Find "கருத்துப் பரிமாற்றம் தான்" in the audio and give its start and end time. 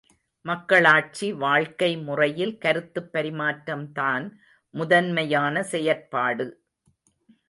2.57-4.25